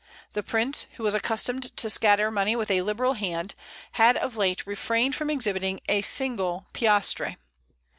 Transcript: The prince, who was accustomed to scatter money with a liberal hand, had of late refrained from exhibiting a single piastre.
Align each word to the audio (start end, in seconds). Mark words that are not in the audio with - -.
The 0.33 0.41
prince, 0.41 0.87
who 0.95 1.03
was 1.03 1.13
accustomed 1.13 1.77
to 1.77 1.87
scatter 1.87 2.31
money 2.31 2.55
with 2.55 2.71
a 2.71 2.81
liberal 2.81 3.13
hand, 3.13 3.53
had 3.91 4.17
of 4.17 4.35
late 4.35 4.65
refrained 4.65 5.15
from 5.15 5.29
exhibiting 5.29 5.79
a 5.87 6.01
single 6.01 6.65
piastre. 6.73 7.37